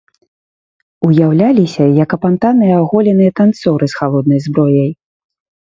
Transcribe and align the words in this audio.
Уяўляліся 1.07 1.83
як 2.03 2.09
апантаныя 2.19 2.73
аголеныя 2.81 3.31
танцоры 3.41 3.85
з 3.93 4.01
халоднай 4.01 4.39
зброяй. 4.51 4.91